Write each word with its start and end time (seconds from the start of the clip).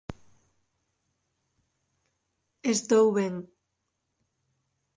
_Estou 2.73 3.03
ben... 3.17 3.33